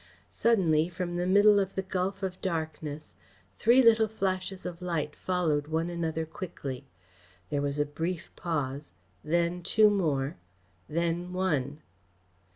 Suddenly, 0.31 0.89
from 0.89 1.15
the 1.15 1.27
middle 1.27 1.59
of 1.59 1.75
the 1.75 1.83
gulf 1.83 2.23
of 2.23 2.41
darkness, 2.41 3.13
three 3.53 3.83
little 3.83 4.07
flashes 4.07 4.65
of 4.65 4.81
light 4.81 5.15
followed 5.15 5.67
one 5.67 5.91
another 5.91 6.25
quickly. 6.25 6.87
There 7.51 7.61
was 7.61 7.77
a 7.79 7.85
brief 7.85 8.35
pause 8.35 8.93
then 9.23 9.61
two 9.61 9.91
more 9.91 10.37
then 10.89 11.33
one. 11.33 11.83